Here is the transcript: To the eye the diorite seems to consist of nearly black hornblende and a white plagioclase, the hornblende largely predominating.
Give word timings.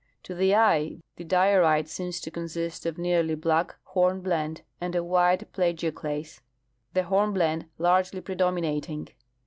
To 0.23 0.33
the 0.33 0.55
eye 0.55 0.97
the 1.17 1.23
diorite 1.23 1.87
seems 1.87 2.19
to 2.21 2.31
consist 2.31 2.87
of 2.87 2.97
nearly 2.97 3.35
black 3.35 3.75
hornblende 3.83 4.61
and 4.81 4.95
a 4.95 5.03
white 5.03 5.51
plagioclase, 5.53 6.41
the 6.95 7.03
hornblende 7.03 7.67
largely 7.77 8.21
predominating. 8.21 9.09